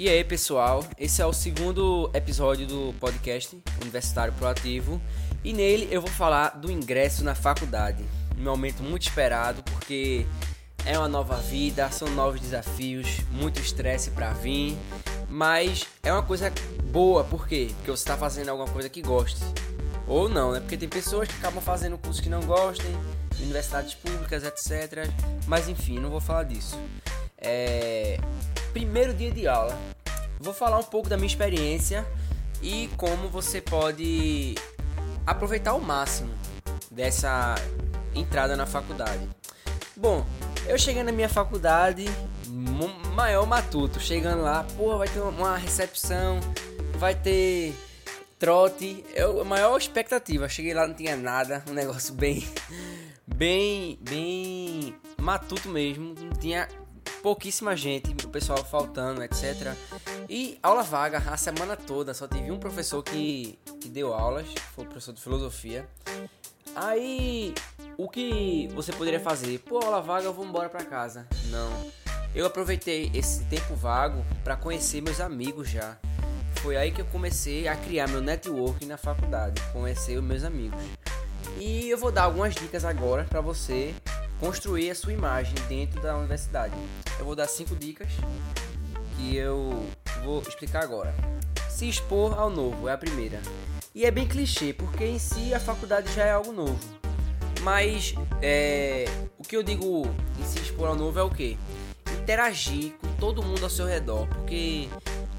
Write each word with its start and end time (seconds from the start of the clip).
E 0.00 0.08
aí, 0.08 0.24
pessoal? 0.24 0.82
Esse 0.98 1.20
é 1.20 1.26
o 1.26 1.32
segundo 1.34 2.10
episódio 2.14 2.66
do 2.66 2.94
podcast 2.98 3.54
Universitário 3.82 4.32
Proativo 4.32 4.98
e 5.44 5.52
nele 5.52 5.88
eu 5.90 6.00
vou 6.00 6.10
falar 6.10 6.58
do 6.58 6.72
ingresso 6.72 7.22
na 7.22 7.34
faculdade. 7.34 8.02
Um 8.38 8.44
momento 8.44 8.82
muito 8.82 9.02
esperado 9.02 9.62
porque 9.64 10.24
é 10.86 10.96
uma 10.96 11.06
nova 11.06 11.36
vida, 11.36 11.90
são 11.90 12.08
novos 12.14 12.40
desafios, 12.40 13.18
muito 13.30 13.60
estresse 13.60 14.10
para 14.12 14.32
vir, 14.32 14.74
mas 15.28 15.86
é 16.02 16.10
uma 16.10 16.22
coisa 16.22 16.50
boa, 16.84 17.22
por 17.22 17.46
quê? 17.46 17.68
Porque 17.76 17.90
você 17.90 18.02
está 18.02 18.16
fazendo 18.16 18.48
alguma 18.48 18.70
coisa 18.70 18.88
que 18.88 19.02
goste. 19.02 19.44
Ou 20.08 20.30
não, 20.30 20.52
né? 20.52 20.60
Porque 20.60 20.78
tem 20.78 20.88
pessoas 20.88 21.28
que 21.28 21.34
acabam 21.34 21.62
fazendo 21.62 21.98
cursos 21.98 22.22
que 22.22 22.30
não 22.30 22.40
gostem, 22.40 22.90
universidades 23.38 23.92
públicas, 23.96 24.44
etc. 24.44 25.06
Mas 25.46 25.68
enfim, 25.68 25.98
não 25.98 26.08
vou 26.08 26.22
falar 26.22 26.44
disso. 26.44 26.78
É... 27.36 28.18
Primeiro 28.72 29.12
dia 29.12 29.30
de 29.30 29.48
aula. 29.48 29.76
Vou 30.38 30.54
falar 30.54 30.78
um 30.78 30.84
pouco 30.84 31.08
da 31.08 31.16
minha 31.16 31.26
experiência 31.26 32.06
e 32.62 32.88
como 32.96 33.28
você 33.28 33.60
pode 33.60 34.54
aproveitar 35.26 35.72
ao 35.72 35.80
máximo 35.80 36.32
dessa 36.90 37.54
entrada 38.14 38.56
na 38.56 38.66
faculdade. 38.66 39.28
Bom, 39.96 40.24
eu 40.66 40.78
cheguei 40.78 41.02
na 41.02 41.12
minha 41.12 41.28
faculdade, 41.28 42.04
maior 43.14 43.46
matuto, 43.46 44.00
chegando 44.00 44.42
lá, 44.42 44.64
pô, 44.76 44.96
vai 44.96 45.08
ter 45.08 45.20
uma 45.20 45.56
recepção, 45.56 46.40
vai 46.96 47.14
ter 47.14 47.74
trote, 48.38 49.04
eu, 49.14 49.40
a 49.40 49.44
maior 49.44 49.76
expectativa. 49.76 50.48
Cheguei 50.48 50.72
lá, 50.72 50.86
não 50.86 50.94
tinha 50.94 51.16
nada, 51.16 51.62
um 51.68 51.74
negócio 51.74 52.14
bem, 52.14 52.46
bem, 53.26 53.98
bem 54.00 54.94
matuto 55.18 55.68
mesmo, 55.68 56.14
não 56.18 56.30
tinha 56.30 56.66
pouquíssima 57.22 57.76
gente, 57.76 58.10
o 58.24 58.28
pessoal 58.28 58.64
faltando, 58.64 59.22
etc. 59.22 59.74
E 60.28 60.58
aula 60.62 60.82
vaga 60.82 61.18
a 61.18 61.36
semana 61.36 61.76
toda, 61.76 62.14
só 62.14 62.26
tive 62.26 62.50
um 62.50 62.58
professor 62.58 63.02
que, 63.02 63.58
que 63.80 63.88
deu 63.88 64.12
aulas, 64.12 64.46
foi 64.74 64.84
o 64.84 64.88
professor 64.88 65.12
de 65.12 65.20
filosofia. 65.20 65.88
Aí, 66.74 67.54
o 67.96 68.08
que 68.08 68.68
você 68.74 68.92
poderia 68.92 69.20
fazer? 69.20 69.58
Pô, 69.60 69.78
aula 69.78 70.00
vaga, 70.00 70.26
eu 70.26 70.32
vou 70.32 70.44
embora 70.44 70.68
pra 70.68 70.84
casa. 70.84 71.26
Não. 71.46 71.90
Eu 72.34 72.46
aproveitei 72.46 73.10
esse 73.12 73.44
tempo 73.46 73.74
vago 73.74 74.24
para 74.44 74.56
conhecer 74.56 75.00
meus 75.00 75.20
amigos 75.20 75.68
já. 75.68 75.96
Foi 76.56 76.76
aí 76.76 76.92
que 76.92 77.00
eu 77.00 77.06
comecei 77.06 77.66
a 77.66 77.74
criar 77.74 78.06
meu 78.08 78.20
network 78.20 78.84
na 78.86 78.96
faculdade, 78.96 79.60
conhecer 79.72 80.16
os 80.16 80.22
meus 80.22 80.44
amigos. 80.44 80.80
E 81.58 81.88
eu 81.90 81.98
vou 81.98 82.12
dar 82.12 82.24
algumas 82.24 82.54
dicas 82.54 82.84
agora 82.84 83.24
para 83.24 83.40
você 83.40 83.94
construir 84.40 84.90
a 84.90 84.94
sua 84.94 85.12
imagem 85.12 85.54
dentro 85.68 86.00
da 86.00 86.16
universidade. 86.16 86.74
Eu 87.18 87.24
vou 87.24 87.36
dar 87.36 87.46
cinco 87.46 87.76
dicas 87.76 88.08
que 89.16 89.36
eu 89.36 89.86
vou 90.24 90.40
explicar 90.40 90.82
agora. 90.82 91.14
Se 91.68 91.88
expor 91.88 92.38
ao 92.38 92.50
novo 92.50 92.88
é 92.88 92.92
a 92.92 92.98
primeira. 92.98 93.40
E 93.94 94.04
é 94.04 94.10
bem 94.10 94.26
clichê, 94.26 94.72
porque 94.72 95.04
em 95.04 95.18
si 95.18 95.52
a 95.52 95.60
faculdade 95.60 96.12
já 96.14 96.24
é 96.24 96.32
algo 96.32 96.52
novo. 96.52 96.78
Mas 97.62 98.14
é, 98.40 99.04
o 99.38 99.42
que 99.42 99.54
eu 99.56 99.62
digo 99.62 100.04
em 100.38 100.44
se 100.44 100.58
expor 100.58 100.88
ao 100.88 100.96
novo 100.96 101.18
é 101.18 101.22
o 101.22 101.30
que? 101.30 101.58
Interagir 102.22 102.94
com 103.00 103.12
todo 103.16 103.42
mundo 103.42 103.62
ao 103.62 103.70
seu 103.70 103.86
redor, 103.86 104.26
porque 104.28 104.88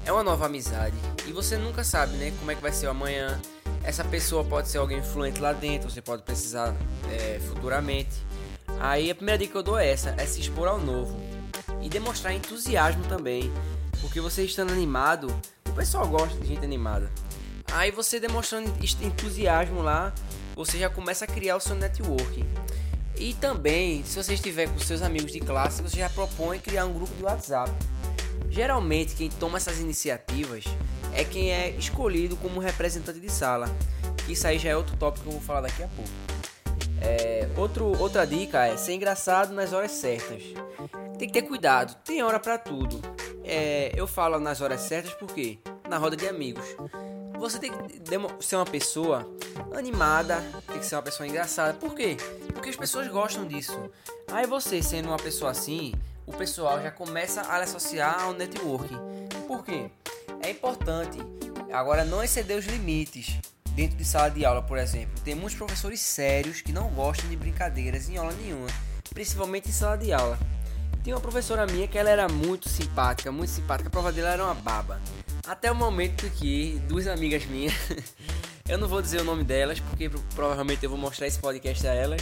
é 0.04 0.12
uma 0.12 0.22
nova 0.22 0.46
amizade 0.46 0.96
e 1.26 1.32
você 1.32 1.56
nunca 1.56 1.82
sabe, 1.82 2.16
né, 2.16 2.32
como 2.38 2.50
é 2.50 2.54
que 2.54 2.62
vai 2.62 2.72
ser 2.72 2.86
o 2.86 2.90
amanhã. 2.90 3.40
Essa 3.82 4.04
pessoa 4.04 4.44
pode 4.44 4.68
ser 4.68 4.78
alguém 4.78 4.98
influente 4.98 5.40
lá 5.40 5.52
dentro, 5.52 5.90
você 5.90 6.00
pode 6.00 6.22
precisar 6.22 6.74
é, 7.10 7.40
futuramente. 7.40 8.14
Aí 8.82 9.12
a 9.12 9.14
primeira 9.14 9.38
dica 9.38 9.52
que 9.52 9.58
eu 9.58 9.62
dou 9.62 9.78
é 9.78 9.88
essa: 9.88 10.12
é 10.18 10.26
se 10.26 10.40
expor 10.40 10.66
ao 10.66 10.78
novo 10.78 11.16
e 11.80 11.88
demonstrar 11.88 12.34
entusiasmo 12.34 13.04
também, 13.04 13.52
porque 14.00 14.20
você 14.20 14.42
estando 14.42 14.72
animado, 14.72 15.32
o 15.68 15.72
pessoal 15.72 16.06
gosta 16.08 16.36
de 16.40 16.48
gente 16.48 16.64
animada. 16.64 17.08
Aí 17.70 17.92
você 17.92 18.18
demonstrando 18.18 18.72
entusiasmo 19.00 19.82
lá, 19.82 20.12
você 20.56 20.78
já 20.78 20.90
começa 20.90 21.24
a 21.24 21.28
criar 21.28 21.56
o 21.56 21.60
seu 21.60 21.76
network. 21.76 22.44
E 23.16 23.34
também, 23.34 24.02
se 24.02 24.20
você 24.20 24.34
estiver 24.34 24.68
com 24.68 24.78
seus 24.80 25.00
amigos 25.00 25.30
de 25.30 25.38
classe, 25.38 25.80
você 25.80 25.98
já 25.98 26.10
propõe 26.10 26.58
criar 26.58 26.84
um 26.84 26.92
grupo 26.92 27.14
de 27.14 27.22
WhatsApp. 27.22 27.70
Geralmente, 28.50 29.14
quem 29.14 29.30
toma 29.30 29.58
essas 29.58 29.78
iniciativas 29.78 30.64
é 31.14 31.22
quem 31.22 31.52
é 31.52 31.70
escolhido 31.70 32.36
como 32.36 32.58
representante 32.58 33.20
de 33.20 33.30
sala. 33.30 33.70
Isso 34.28 34.44
aí 34.44 34.58
já 34.58 34.70
é 34.70 34.76
outro 34.76 34.96
tópico 34.96 35.22
que 35.22 35.28
eu 35.28 35.34
vou 35.34 35.42
falar 35.42 35.60
daqui 35.60 35.84
a 35.84 35.88
pouco. 35.88 36.31
É, 37.04 37.48
outro, 37.56 37.98
outra 38.00 38.24
dica 38.24 38.66
é 38.66 38.76
ser 38.76 38.94
engraçado 38.94 39.52
nas 39.52 39.72
horas 39.72 39.90
certas. 39.90 40.42
Tem 41.18 41.28
que 41.28 41.32
ter 41.34 41.42
cuidado, 41.42 41.96
tem 42.04 42.22
hora 42.22 42.38
para 42.38 42.56
tudo. 42.58 43.00
É, 43.44 43.92
eu 43.94 44.06
falo 44.06 44.38
nas 44.38 44.60
horas 44.60 44.82
certas 44.82 45.12
porque 45.14 45.58
na 45.88 45.98
roda 45.98 46.16
de 46.16 46.28
amigos. 46.28 46.64
Você 47.38 47.58
tem 47.58 47.72
que 47.72 48.44
ser 48.44 48.54
uma 48.54 48.64
pessoa 48.64 49.28
animada, 49.74 50.40
tem 50.68 50.78
que 50.78 50.86
ser 50.86 50.94
uma 50.94 51.02
pessoa 51.02 51.26
engraçada. 51.26 51.74
Por 51.74 51.92
quê? 51.92 52.16
Porque 52.54 52.68
as 52.68 52.76
pessoas 52.76 53.08
gostam 53.08 53.46
disso. 53.46 53.90
Aí 54.30 54.46
você 54.46 54.80
sendo 54.80 55.08
uma 55.08 55.16
pessoa 55.16 55.50
assim, 55.50 55.92
o 56.24 56.32
pessoal 56.32 56.80
já 56.80 56.92
começa 56.92 57.40
a 57.42 57.56
associar 57.56 58.22
ao 58.22 58.32
networking. 58.32 58.96
Por 59.48 59.64
quê? 59.64 59.90
É 60.40 60.50
importante 60.50 61.18
agora 61.72 62.04
não 62.04 62.22
exceder 62.22 62.58
os 62.58 62.66
limites 62.66 63.40
dentro 63.74 63.96
de 63.96 64.04
sala 64.04 64.30
de 64.30 64.44
aula, 64.44 64.62
por 64.62 64.78
exemplo. 64.78 65.20
Tem 65.24 65.34
muitos 65.34 65.54
professores 65.54 66.00
sérios 66.00 66.60
que 66.60 66.72
não 66.72 66.88
gostam 66.90 67.28
de 67.28 67.36
brincadeiras 67.36 68.08
em 68.08 68.16
aula 68.16 68.32
nenhuma, 68.32 68.68
principalmente 69.10 69.68
em 69.68 69.72
sala 69.72 69.96
de 69.96 70.12
aula. 70.12 70.38
Tem 71.02 71.12
uma 71.12 71.20
professora 71.20 71.66
minha 71.66 71.88
que 71.88 71.98
ela 71.98 72.10
era 72.10 72.28
muito 72.28 72.68
simpática, 72.68 73.32
muito 73.32 73.50
simpática, 73.50 73.88
a 73.88 73.90
prova 73.90 74.12
dela 74.12 74.30
era 74.30 74.44
uma 74.44 74.54
baba. 74.54 75.00
Até 75.46 75.70
o 75.72 75.74
momento 75.74 76.30
que 76.30 76.80
duas 76.86 77.08
amigas 77.08 77.44
minhas, 77.46 77.74
eu 78.68 78.78
não 78.78 78.86
vou 78.86 79.02
dizer 79.02 79.20
o 79.20 79.24
nome 79.24 79.42
delas, 79.42 79.80
porque 79.80 80.08
provavelmente 80.34 80.84
eu 80.84 80.90
vou 80.90 80.98
mostrar 80.98 81.26
esse 81.26 81.40
podcast 81.40 81.84
a 81.88 81.92
elas, 81.92 82.20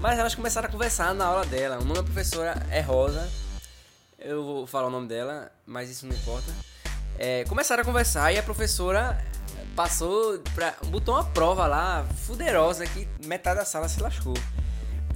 mas 0.00 0.18
elas 0.18 0.34
começaram 0.34 0.68
a 0.68 0.72
conversar 0.72 1.14
na 1.14 1.26
aula 1.26 1.44
dela. 1.44 1.76
O 1.76 1.84
nome 1.84 1.96
da 1.96 2.02
professora 2.02 2.66
é 2.70 2.80
Rosa, 2.80 3.30
eu 4.18 4.42
vou 4.42 4.66
falar 4.66 4.86
o 4.88 4.90
nome 4.90 5.08
dela, 5.08 5.52
mas 5.66 5.90
isso 5.90 6.06
não 6.06 6.16
importa. 6.16 6.50
É, 7.18 7.44
começaram 7.44 7.82
a 7.82 7.84
conversar 7.84 8.32
e 8.32 8.38
a 8.38 8.42
professora 8.42 9.22
passou 9.76 10.38
pra, 10.54 10.74
botou 10.86 11.14
uma 11.14 11.24
prova 11.24 11.66
lá 11.66 12.04
fuderosa 12.26 12.86
que 12.86 13.06
metade 13.26 13.60
da 13.60 13.64
sala 13.64 13.88
se 13.88 14.00
lascou. 14.00 14.34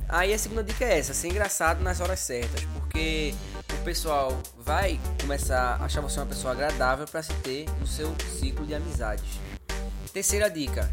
Aí 0.06 0.34
a 0.34 0.38
segunda 0.38 0.62
dica 0.62 0.84
é 0.84 0.98
essa, 0.98 1.14
ser 1.14 1.28
engraçado 1.28 1.82
nas 1.82 2.00
horas 2.00 2.20
certas, 2.20 2.64
porque 2.74 3.34
o 3.72 3.84
pessoal 3.84 4.38
vai 4.58 5.00
começar 5.20 5.78
a 5.80 5.84
achar 5.84 6.00
você 6.00 6.20
uma 6.20 6.26
pessoa 6.26 6.52
agradável 6.52 7.06
para 7.06 7.22
se 7.22 7.32
ter 7.34 7.64
no 7.80 7.86
seu 7.86 8.14
ciclo 8.38 8.66
de 8.66 8.74
amizades. 8.74 9.40
Terceira 10.12 10.50
dica: 10.50 10.92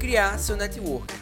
criar 0.00 0.38
seu 0.38 0.56
network. 0.56 1.14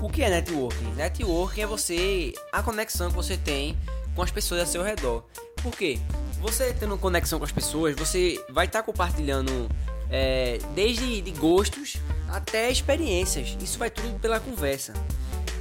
O 0.00 0.08
que 0.08 0.22
é 0.22 0.30
networking? 0.30 0.94
Networking 0.94 1.60
é 1.60 1.66
você 1.66 2.32
a 2.52 2.62
conexão 2.62 3.10
que 3.10 3.16
você 3.16 3.36
tem 3.36 3.76
com 4.14 4.22
as 4.22 4.30
pessoas 4.30 4.60
ao 4.60 4.66
seu 4.66 4.82
redor. 4.82 5.24
Por 5.60 5.76
quê? 5.76 5.98
Você 6.40 6.72
tendo 6.72 6.96
conexão 6.96 7.40
com 7.40 7.44
as 7.44 7.50
pessoas, 7.50 7.96
você 7.96 8.42
vai 8.48 8.66
estar 8.66 8.78
tá 8.78 8.84
compartilhando 8.84 9.68
é, 10.10 10.58
desde 10.74 11.20
de 11.20 11.30
gostos 11.32 11.96
até 12.28 12.70
experiências. 12.70 13.56
Isso 13.62 13.78
vai 13.78 13.90
tudo 13.90 14.18
pela 14.18 14.40
conversa. 14.40 14.92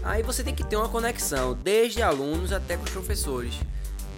Aí 0.03 0.23
você 0.23 0.43
tem 0.43 0.55
que 0.55 0.63
ter 0.63 0.75
uma 0.75 0.89
conexão, 0.89 1.53
desde 1.53 2.01
alunos 2.01 2.51
até 2.51 2.77
com 2.77 2.83
os 2.83 2.91
professores. 2.91 3.53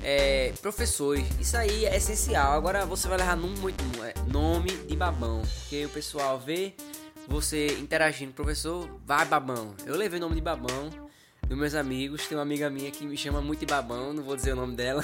É, 0.04 0.54
professores, 0.62 1.26
isso 1.40 1.58
aí 1.58 1.86
é 1.86 1.98
essencial. 1.98 2.54
Agora 2.54 2.86
você 2.86 3.08
vai 3.08 3.18
levar 3.18 3.36
muito 3.36 3.84
é, 4.04 4.14
nome 4.32 4.70
de 4.70 4.96
babão, 4.96 5.42
porque 5.42 5.86
o 5.86 5.90
pessoal 5.90 6.40
vê 6.40 6.74
você 7.28 7.78
interagindo, 7.80 8.34
professor, 8.34 8.90
vai 9.06 9.26
babão. 9.26 9.76
Eu 9.86 9.96
levei 9.96 10.20
nome 10.20 10.36
de 10.36 10.42
babão 10.42 10.90
dos 11.48 11.58
meus 11.58 11.76
amigos. 11.76 12.28
Tem 12.28 12.38
uma 12.38 12.44
amiga 12.44 12.70
minha 12.70 12.92
que 12.92 13.06
me 13.06 13.18
chama 13.18 13.42
muito 13.42 13.60
de 13.62 13.66
babão, 13.66 14.14
não 14.14 14.24
vou 14.24 14.36
dizer 14.36 14.54
o 14.54 14.56
nome 14.56 14.76
dela. 14.76 15.04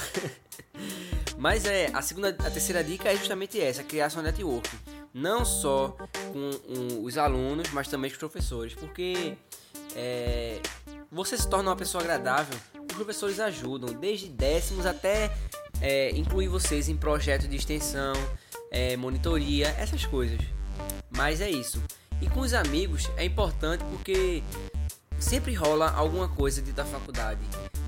Mas 1.37 1.65
é, 1.65 1.89
a 1.93 2.01
segunda, 2.01 2.29
a 2.29 2.49
terceira 2.49 2.83
dica 2.83 3.11
é 3.11 3.15
justamente 3.15 3.59
essa, 3.59 3.83
criar 3.83 4.09
sua 4.09 4.21
network. 4.21 4.69
Não 5.15 5.45
só 5.45 5.95
com 6.33 6.49
um, 6.67 7.05
os 7.05 7.17
alunos, 7.17 7.69
mas 7.71 7.87
também 7.87 8.09
com 8.11 8.15
os 8.15 8.19
professores, 8.19 8.73
porque 8.73 9.37
é, 9.95 10.59
você 11.09 11.37
se 11.37 11.47
torna 11.47 11.69
uma 11.69 11.75
pessoa 11.77 12.03
agradável, 12.03 12.53
os 12.77 12.93
professores 12.93 13.39
ajudam, 13.39 13.93
desde 13.93 14.27
décimos 14.27 14.85
até 14.85 15.33
é, 15.79 16.09
incluir 16.17 16.49
vocês 16.49 16.89
em 16.89 16.97
projetos 16.97 17.47
de 17.47 17.55
extensão, 17.55 18.13
é, 18.69 18.97
monitoria, 18.97 19.69
essas 19.79 20.05
coisas. 20.05 20.37
Mas 21.09 21.39
é 21.39 21.49
isso. 21.49 21.81
E 22.21 22.27
com 22.27 22.41
os 22.41 22.53
amigos 22.53 23.09
é 23.15 23.23
importante 23.23 23.85
porque 23.85 24.43
sempre 25.17 25.53
rola 25.53 25.91
alguma 25.91 26.27
coisa 26.27 26.59
dentro 26.59 26.75
da 26.75 26.85
faculdade. 26.85 27.39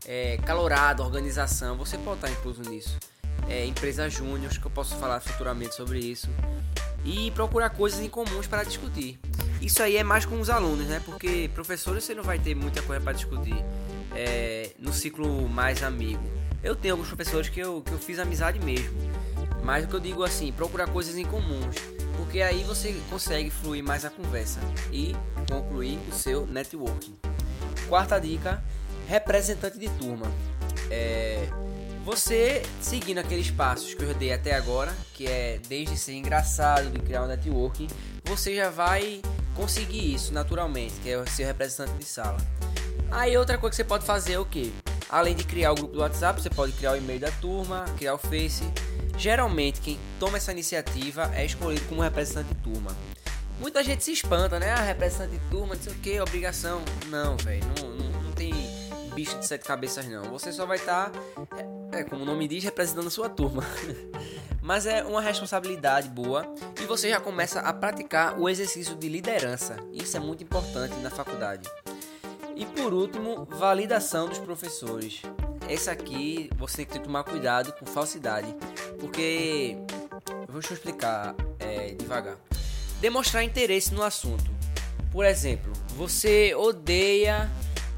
É, 0.06 0.38
calorado, 0.46 1.04
organização, 1.04 1.76
você 1.76 1.98
pode 1.98 2.20
estar 2.20 2.32
incluso 2.32 2.62
nisso. 2.70 2.98
É, 3.50 3.66
empresa 3.66 4.10
júnior, 4.10 4.50
que 4.50 4.66
eu 4.66 4.72
posso 4.72 4.96
falar 4.96 5.20
futuramente 5.20 5.76
sobre 5.76 6.00
isso. 6.00 6.30
E 7.08 7.32
procurar 7.32 7.70
coisas 7.70 8.02
em 8.02 8.10
comuns 8.10 8.48
para 8.48 8.64
discutir. 8.64 9.18
Isso 9.62 9.82
aí 9.82 9.96
é 9.96 10.04
mais 10.04 10.26
com 10.26 10.40
os 10.42 10.50
alunos, 10.50 10.88
né? 10.88 11.02
Porque 11.06 11.50
professores 11.54 12.04
você 12.04 12.14
não 12.14 12.22
vai 12.22 12.38
ter 12.38 12.54
muita 12.54 12.82
coisa 12.82 13.02
para 13.02 13.14
discutir 13.14 13.56
é, 14.14 14.72
no 14.78 14.92
ciclo 14.92 15.48
mais 15.48 15.84
amigo. 15.84 16.22
Eu 16.62 16.76
tenho 16.76 16.96
alguns 16.96 17.08
professores 17.08 17.48
que 17.48 17.62
eu, 17.62 17.82
que 17.82 17.94
eu 17.94 17.98
fiz 17.98 18.20
amizade 18.20 18.60
mesmo. 18.60 18.94
Mas 19.64 19.86
o 19.86 19.88
que 19.88 19.96
eu 19.96 20.00
digo 20.02 20.22
assim, 20.22 20.52
procurar 20.52 20.88
coisas 20.88 21.18
em 21.18 21.24
comuns, 21.24 21.78
porque 22.18 22.42
aí 22.42 22.64
você 22.66 22.94
consegue 23.10 23.50
fluir 23.50 23.82
mais 23.82 24.04
a 24.04 24.10
conversa 24.10 24.60
e 24.92 25.16
concluir 25.50 25.98
o 26.10 26.14
seu 26.14 26.46
networking. 26.46 27.16
Quarta 27.88 28.20
dica, 28.20 28.62
representante 29.08 29.80
de 29.80 29.88
turma. 29.92 30.30
É, 30.92 31.48
você 32.08 32.62
seguindo 32.80 33.18
aqueles 33.18 33.52
passos 33.52 33.94
que 33.94 34.02
eu 34.02 34.14
dei 34.14 34.32
até 34.32 34.56
agora, 34.56 34.96
que 35.14 35.28
é 35.28 35.60
desde 35.68 35.98
ser 35.98 36.14
engraçado, 36.14 36.90
de 36.90 37.00
criar 37.00 37.24
um 37.24 37.28
networking, 37.28 37.88
você 38.24 38.56
já 38.56 38.70
vai 38.70 39.22
conseguir 39.54 40.14
isso 40.14 40.34
naturalmente, 40.34 40.94
que 41.04 41.10
é 41.10 41.26
ser 41.26 41.44
representante 41.44 41.98
de 41.98 42.06
sala. 42.06 42.38
Aí 43.12 43.36
outra 43.36 43.58
coisa 43.58 43.72
que 43.72 43.76
você 43.76 43.84
pode 43.84 44.06
fazer 44.06 44.34
é 44.36 44.40
o 44.40 44.46
que? 44.46 44.74
Além 45.10 45.36
de 45.36 45.44
criar 45.44 45.74
o 45.74 45.76
grupo 45.76 45.96
do 45.96 46.00
WhatsApp, 46.00 46.42
você 46.42 46.50
pode 46.50 46.72
criar 46.72 46.94
o 46.94 46.96
e-mail 46.96 47.20
da 47.20 47.32
turma, 47.42 47.84
criar 47.98 48.14
o 48.14 48.18
Face. 48.18 48.64
Geralmente 49.18 49.82
quem 49.82 50.00
toma 50.18 50.38
essa 50.38 50.54
iniciativa 50.54 51.30
é 51.36 51.46
escolhido 51.46 51.86
como 51.90 52.02
representante 52.02 52.48
de 52.48 52.56
turma. 52.56 52.96
Muita 53.60 53.84
gente 53.84 54.06
se 54.06 54.14
espanta, 54.14 54.58
né? 54.58 54.72
Ah, 54.72 54.82
representante 54.82 55.32
de 55.32 55.50
turma, 55.50 55.76
não 55.76 55.82
sei 55.82 55.92
o 55.92 55.96
que, 55.98 56.22
obrigação. 56.22 56.82
Não, 57.08 57.36
velho, 57.36 57.66
não, 57.82 57.90
não, 57.90 58.22
não, 58.22 58.32
tem 58.32 58.54
bicho 59.14 59.38
de 59.40 59.46
sete 59.46 59.66
cabeças 59.66 60.08
não. 60.08 60.24
Você 60.26 60.54
só 60.54 60.66
vai 60.66 60.78
estar, 60.78 61.10
tá, 61.10 61.20
é, 61.98 62.04
como 62.04 62.24
o 62.24 62.26
nome 62.26 62.48
diz, 62.48 62.64
representando 62.64 63.08
a 63.08 63.12
sua 63.12 63.30
turma. 63.30 63.64
Mas 64.62 64.86
é 64.86 65.04
uma 65.04 65.22
responsabilidade 65.22 66.10
boa 66.10 66.46
e 66.82 66.86
você 66.86 67.10
já 67.10 67.20
começa 67.20 67.62
a 67.62 67.74
praticar 67.74 68.40
o 68.40 68.50
exercício 68.50 68.96
de 68.96 69.08
liderança. 69.08 69.78
Isso 69.94 70.18
é 70.18 70.20
muito 70.20 70.44
importante 70.44 70.96
na 70.98 71.10
faculdade. 71.10 71.70
E 72.56 72.66
por 72.66 72.94
último, 72.94 73.46
validação 73.46 74.28
dos 74.28 74.40
professores. 74.40 75.22
Esse 75.70 75.90
aqui 75.90 76.50
você 76.58 76.78
tem 76.78 76.86
que 76.86 77.00
tomar 77.00 77.24
cuidado 77.24 77.72
com 77.74 77.86
falsidade, 77.86 78.54
porque 79.00 79.78
vou 80.50 80.62
te 80.62 80.74
explicar 80.74 81.36
é, 81.60 81.94
devagar. 81.94 82.38
Demonstrar 83.00 83.44
interesse 83.44 83.94
no 83.94 84.04
assunto. 84.04 84.50
Por 85.12 85.24
exemplo, 85.26 85.72
você 85.96 86.54
odeia 86.56 87.50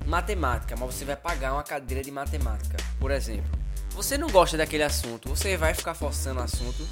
matemática, 0.05 0.75
mas 0.77 0.93
você 0.93 1.05
vai 1.05 1.15
pagar 1.15 1.53
uma 1.53 1.63
cadeira 1.63 2.03
de 2.03 2.11
matemática, 2.11 2.77
por 2.99 3.11
exemplo. 3.11 3.58
Você 3.91 4.17
não 4.17 4.29
gosta 4.29 4.57
daquele 4.57 4.83
assunto, 4.83 5.29
você 5.29 5.57
vai 5.57 5.73
ficar 5.73 5.93
forçando 5.93 6.39
o 6.39 6.43
assunto, 6.43 6.87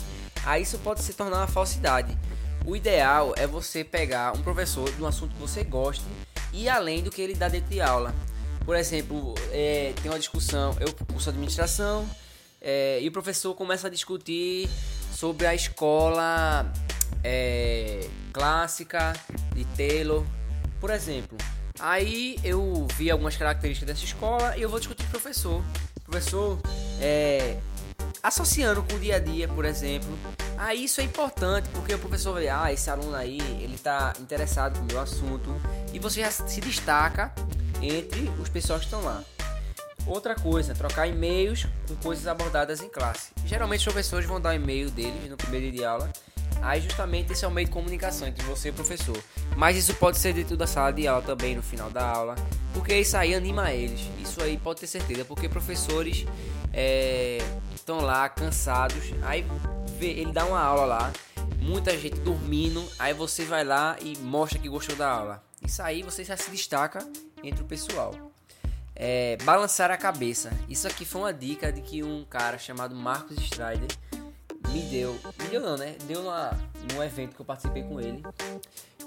aí 0.45 0.63
isso 0.63 0.77
pode 0.79 1.01
se 1.01 1.13
tornar 1.13 1.37
uma 1.37 1.47
falsidade. 1.47 2.17
O 2.65 2.75
ideal 2.75 3.33
é 3.37 3.47
você 3.47 3.83
pegar 3.83 4.35
um 4.35 4.41
professor 4.41 4.91
de 4.91 5.01
um 5.01 5.07
assunto 5.07 5.33
que 5.33 5.39
você 5.39 5.63
goste 5.63 6.03
e 6.51 6.67
além 6.67 7.01
do 7.01 7.09
que 7.09 7.21
ele 7.21 7.33
dá 7.33 7.47
dentro 7.47 7.69
de 7.69 7.79
aula. 7.79 8.13
Por 8.65 8.75
exemplo, 8.75 9.33
é, 9.51 9.93
tem 10.01 10.11
uma 10.11 10.19
discussão, 10.19 10.75
eu 10.81 10.93
curso 11.05 11.29
administração 11.29 12.05
é, 12.59 12.99
e 13.01 13.07
o 13.07 13.11
professor 13.11 13.53
começa 13.55 13.87
a 13.87 13.89
discutir 13.89 14.69
sobre 15.13 15.47
a 15.47 15.55
escola 15.55 16.69
é, 17.23 18.07
clássica 18.33 19.13
de 19.53 19.63
Taylor, 19.65 20.25
por 20.81 20.89
exemplo. 20.89 21.37
Aí 21.79 22.37
eu 22.43 22.87
vi 22.95 23.09
algumas 23.09 23.37
características 23.37 23.87
dessa 23.87 24.03
escola 24.03 24.57
e 24.57 24.61
eu 24.61 24.69
vou 24.69 24.79
discutir 24.79 25.03
com 25.03 25.09
o 25.09 25.11
professor. 25.11 25.63
Professor, 26.07 26.57
é, 27.01 27.57
associando 28.23 28.81
com 28.83 28.95
o 28.95 28.99
dia 28.99 29.17
a 29.17 29.19
dia, 29.19 29.47
por 29.47 29.65
exemplo. 29.65 30.09
Aí 30.57 30.85
isso 30.85 30.99
é 31.01 31.03
importante 31.03 31.69
porque 31.69 31.93
o 31.93 31.99
professor 31.99 32.33
vê, 32.33 32.49
ah, 32.49 32.71
esse 32.71 32.89
aluno 32.89 33.15
aí, 33.15 33.39
ele 33.61 33.75
está 33.75 34.13
interessado 34.19 34.79
no 34.79 34.85
meu 34.85 34.99
assunto 34.99 35.49
e 35.93 35.99
você 35.99 36.21
já 36.21 36.31
se 36.31 36.59
destaca 36.59 37.33
entre 37.81 38.31
os 38.41 38.49
pessoas 38.49 38.79
que 38.79 38.85
estão 38.85 39.03
lá. 39.03 39.23
Outra 40.05 40.35
coisa, 40.35 40.73
trocar 40.73 41.05
e-mails 41.05 41.67
com 41.87 41.95
coisas 41.97 42.27
abordadas 42.27 42.81
em 42.81 42.87
classe. 42.87 43.31
Geralmente 43.45 43.79
os 43.79 43.85
professores 43.85 44.25
vão 44.25 44.39
dar 44.39 44.55
e-mail 44.55 44.89
deles 44.89 45.29
no 45.29 45.35
primeiro 45.35 45.65
dia 45.69 45.79
de 45.79 45.85
aula. 45.85 46.11
Aí 46.61 46.81
justamente 46.81 47.31
esse 47.31 47.45
é 47.45 47.47
o 47.47 47.51
meio 47.51 47.67
de 47.67 47.73
comunicação 47.73 48.27
entre 48.27 48.43
você 48.45 48.69
e 48.69 48.71
o 48.71 48.73
professor. 48.73 49.17
Mas 49.57 49.75
isso 49.75 49.95
pode 49.95 50.19
ser 50.19 50.33
dentro 50.33 50.55
da 50.55 50.67
sala 50.67 50.91
de 50.93 51.07
aula 51.07 51.23
também 51.23 51.55
no 51.55 51.63
final 51.63 51.89
da 51.89 52.07
aula, 52.07 52.35
porque 52.75 52.95
isso 52.95 53.17
aí 53.17 53.33
anima 53.33 53.73
eles. 53.73 54.01
Isso 54.21 54.39
aí 54.43 54.55
pode 54.55 54.81
ter 54.81 54.85
certeza, 54.85 55.25
porque 55.25 55.49
professores 55.49 56.27
estão 57.73 57.99
é, 57.99 58.03
lá 58.03 58.29
cansados. 58.29 59.11
Aí 59.23 59.43
ele 59.99 60.31
dá 60.31 60.45
uma 60.45 60.61
aula 60.61 60.85
lá, 60.85 61.13
muita 61.59 61.97
gente 61.97 62.19
dormindo. 62.19 62.87
Aí 62.99 63.15
você 63.15 63.45
vai 63.45 63.63
lá 63.63 63.97
e 63.99 64.15
mostra 64.19 64.59
que 64.59 64.69
gostou 64.69 64.95
da 64.95 65.09
aula. 65.09 65.43
Isso 65.65 65.81
aí 65.81 66.03
você 66.03 66.23
já 66.23 66.37
se 66.37 66.51
destaca 66.51 66.99
entre 67.43 67.63
o 67.63 67.65
pessoal. 67.65 68.13
É, 68.95 69.37
balançar 69.43 69.89
a 69.89 69.97
cabeça. 69.97 70.51
Isso 70.69 70.87
aqui 70.87 71.03
foi 71.03 71.21
uma 71.21 71.33
dica 71.33 71.71
de 71.71 71.81
que 71.81 72.03
um 72.03 72.23
cara 72.25 72.59
chamado 72.59 72.95
Marcos 72.95 73.37
Strider 73.37 73.89
me 74.69 74.81
deu. 74.81 75.19
Me 75.39 75.47
deu 75.49 75.61
não, 75.61 75.77
né? 75.77 75.95
Deu 76.03 76.21
numa, 76.21 76.51
num 76.93 77.03
evento 77.03 77.35
que 77.35 77.41
eu 77.41 77.45
participei 77.45 77.83
com 77.83 77.99
ele. 77.99 78.23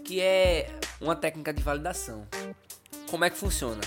Que 0.05 0.21
é 0.21 0.71
uma 1.01 1.15
técnica 1.15 1.53
de 1.53 1.63
validação. 1.63 2.27
Como 3.11 3.25
é 3.25 3.31
que 3.31 3.37
funciona? 3.37 3.81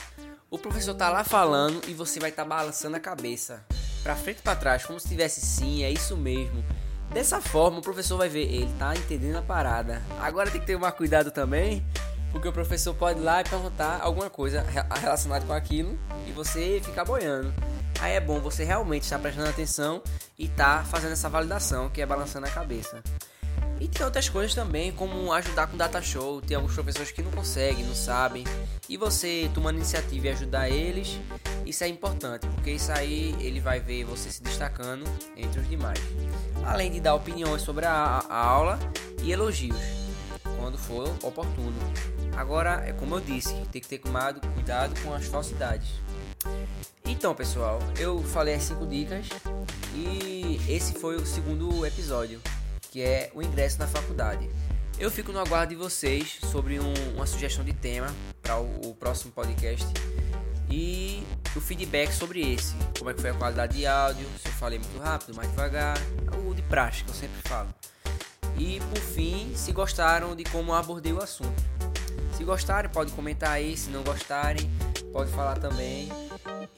O 0.49 0.57
professor 0.57 0.93
tá 0.93 1.09
lá 1.09 1.23
falando 1.23 1.81
e 1.87 1.93
você 1.93 2.19
vai 2.19 2.29
estar 2.29 2.43
tá 2.43 2.49
balançando 2.49 2.95
a 2.95 2.99
cabeça 2.99 3.65
para 4.03 4.15
frente 4.15 4.39
e 4.39 4.41
para 4.41 4.55
trás, 4.55 4.85
como 4.85 4.99
se 4.99 5.07
tivesse 5.07 5.41
sim, 5.41 5.83
é 5.83 5.89
isso 5.89 6.15
mesmo. 6.17 6.63
Dessa 7.11 7.39
forma, 7.39 7.79
o 7.79 7.81
professor 7.81 8.17
vai 8.17 8.27
ver, 8.27 8.43
ele 8.53 8.71
tá 8.77 8.95
entendendo 8.95 9.37
a 9.37 9.41
parada. 9.41 10.01
Agora 10.19 10.51
tem 10.51 10.59
que 10.59 10.67
ter 10.67 10.77
mais 10.77 10.93
cuidado 10.93 11.31
também, 11.31 11.85
porque 12.31 12.47
o 12.47 12.51
professor 12.51 12.93
pode 12.93 13.19
ir 13.19 13.23
lá 13.23 13.41
e 13.41 13.43
perguntar 13.43 13.99
alguma 14.01 14.29
coisa 14.29 14.65
relacionada 14.99 15.45
com 15.45 15.53
aquilo 15.53 15.97
e 16.27 16.31
você 16.31 16.81
ficar 16.83 17.05
boiando. 17.05 17.53
Aí 18.03 18.15
é 18.15 18.19
bom 18.19 18.41
você 18.41 18.65
realmente 18.65 19.03
estar 19.03 19.17
prestando 19.17 19.47
atenção 19.47 20.03
e 20.37 20.49
tá 20.49 20.83
fazendo 20.83 21.13
essa 21.13 21.29
validação, 21.29 21.89
que 21.89 22.01
é 22.01 22.05
balançando 22.05 22.45
a 22.45 22.49
cabeça. 22.49 23.01
E 23.79 23.87
tem 23.87 24.05
outras 24.05 24.27
coisas 24.27 24.53
também, 24.53 24.91
como 24.91 25.31
ajudar 25.31 25.67
com 25.67 25.77
data 25.77 26.01
show. 26.01 26.41
Tem 26.41 26.57
alguns 26.57 26.73
professores 26.73 27.13
que 27.13 27.21
não 27.21 27.31
conseguem, 27.31 27.85
não 27.85 27.95
sabem. 27.95 28.43
E 28.89 28.97
você 28.97 29.49
tomando 29.53 29.77
iniciativa 29.77 30.27
e 30.27 30.29
ajudar 30.31 30.69
eles, 30.69 31.17
isso 31.65 31.85
é 31.85 31.87
importante, 31.87 32.45
porque 32.47 32.71
isso 32.71 32.91
aí 32.91 33.37
ele 33.39 33.61
vai 33.61 33.79
ver 33.79 34.03
você 34.03 34.29
se 34.29 34.43
destacando 34.43 35.05
entre 35.37 35.61
os 35.61 35.69
demais. 35.69 35.99
Além 36.65 36.91
de 36.91 36.99
dar 36.99 37.15
opiniões 37.15 37.61
sobre 37.61 37.85
a, 37.85 38.21
a 38.29 38.37
aula 38.37 38.79
e 39.21 39.31
elogios, 39.31 39.79
quando 40.59 40.77
for 40.77 41.07
oportuno. 41.23 41.79
Agora, 42.35 42.83
é 42.85 42.91
como 42.91 43.15
eu 43.15 43.21
disse, 43.21 43.53
tem 43.71 43.81
que 43.81 43.87
ter 43.87 43.99
cuidado 43.99 45.01
com 45.01 45.13
as 45.13 45.23
falsidades. 45.23 45.87
Então, 47.23 47.33
pessoal, 47.33 47.79
eu 47.97 48.21
falei 48.21 48.55
as 48.55 48.63
5 48.63 48.85
dicas 48.85 49.27
e 49.95 50.59
esse 50.67 50.91
foi 50.95 51.15
o 51.15 51.25
segundo 51.25 51.85
episódio 51.85 52.41
que 52.91 53.01
é 53.01 53.31
o 53.33 53.41
ingresso 53.41 53.79
na 53.79 53.87
faculdade. 53.87 54.49
Eu 54.99 55.09
fico 55.09 55.31
no 55.31 55.39
aguardo 55.39 55.69
de 55.69 55.77
vocês 55.77 56.37
sobre 56.51 56.81
um, 56.81 56.93
uma 57.15 57.25
sugestão 57.25 57.63
de 57.63 57.71
tema 57.71 58.13
para 58.41 58.59
o, 58.59 58.89
o, 58.89 58.93
próximo 58.93 59.31
podcast 59.31 59.87
e 60.69 61.23
o 61.55 61.61
feedback 61.61 62.11
sobre 62.11 62.41
esse. 62.55 62.75
Como 62.99 63.09
é 63.09 63.13
que 63.13 63.21
foi 63.21 63.29
a 63.29 63.35
qualidade 63.35 63.77
de 63.77 63.87
áudio, 63.87 64.27
se 64.41 64.49
eu 64.49 64.53
falei 64.55 64.79
muito 64.79 64.99
rápido, 64.99 65.33
mais 65.33 65.49
devagar, 65.49 65.97
o 66.45 66.53
de 66.53 66.61
prática, 66.63 67.09
eu 67.09 67.15
sempre 67.15 67.41
falo. 67.47 67.73
E 68.57 68.81
por 68.81 68.99
fim, 68.99 69.49
se 69.55 69.71
gostaram 69.71 70.35
de 70.35 70.43
como 70.43 70.73
abordei 70.73 71.13
o 71.13 71.23
assunto. 71.23 71.63
Se 72.35 72.43
gostarem, 72.43 72.91
pode 72.91 73.13
comentar 73.13 73.51
aí, 73.51 73.77
se 73.77 73.89
não 73.91 74.03
gostarem, 74.03 74.69
pode 75.13 75.31
falar 75.31 75.57
também. 75.57 76.11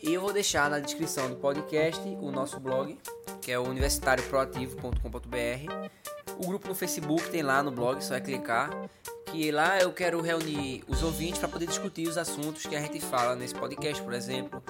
E 0.05 0.13
eu 0.13 0.21
vou 0.21 0.31
deixar 0.31 0.69
na 0.69 0.79
descrição 0.79 1.27
do 1.29 1.37
podcast 1.37 1.99
o 2.21 2.31
nosso 2.31 2.59
blog, 2.59 2.99
que 3.41 3.51
é 3.51 3.57
o 3.57 3.63
universitárioproativo.com.br 3.63 5.89
o 6.37 6.47
grupo 6.47 6.67
no 6.67 6.75
Facebook 6.75 7.29
tem 7.29 7.41
lá 7.41 7.63
no 7.63 7.71
blog, 7.71 8.03
só 8.03 8.15
é 8.15 8.19
clicar. 8.19 8.69
Que 9.25 9.51
lá 9.51 9.79
eu 9.79 9.91
quero 9.91 10.21
reunir 10.21 10.83
os 10.87 11.03
ouvintes 11.03 11.39
para 11.39 11.49
poder 11.49 11.67
discutir 11.67 12.07
os 12.07 12.17
assuntos 12.17 12.65
que 12.65 12.75
a 12.75 12.81
gente 12.81 13.01
fala 13.01 13.35
nesse 13.35 13.55
podcast, 13.55 14.01
por 14.01 14.13
exemplo, 14.13 14.63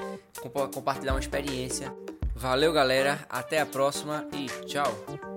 compartilhar 0.73 1.13
uma 1.13 1.19
experiência. 1.19 1.93
Valeu, 2.35 2.73
galera, 2.73 3.25
até 3.29 3.59
a 3.59 3.65
próxima 3.65 4.27
e 4.33 4.47
tchau. 4.65 5.34